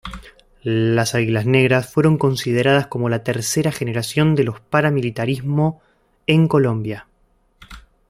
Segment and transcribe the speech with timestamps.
[0.63, 5.79] Las Águilas Negras fueron consideradas como la tercera generación de los Paramilitarismo
[6.25, 7.05] en Colombia.